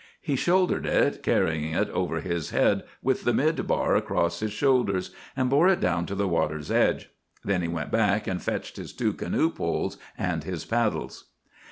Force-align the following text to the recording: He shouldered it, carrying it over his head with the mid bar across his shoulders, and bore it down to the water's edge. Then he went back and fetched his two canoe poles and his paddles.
He 0.19 0.35
shouldered 0.35 0.87
it, 0.87 1.21
carrying 1.21 1.73
it 1.75 1.87
over 1.91 2.21
his 2.21 2.49
head 2.49 2.81
with 3.03 3.23
the 3.23 3.35
mid 3.35 3.67
bar 3.67 3.95
across 3.95 4.39
his 4.39 4.51
shoulders, 4.51 5.11
and 5.37 5.47
bore 5.47 5.69
it 5.69 5.79
down 5.79 6.07
to 6.07 6.15
the 6.15 6.27
water's 6.27 6.71
edge. 6.71 7.11
Then 7.45 7.61
he 7.61 7.67
went 7.67 7.91
back 7.91 8.25
and 8.25 8.41
fetched 8.41 8.77
his 8.77 8.93
two 8.93 9.13
canoe 9.13 9.51
poles 9.51 9.97
and 10.17 10.43
his 10.43 10.65
paddles. 10.65 11.25